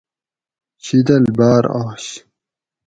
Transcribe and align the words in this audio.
شیدل 0.83 1.23
باۤر 1.37 1.63
آش 1.85 2.05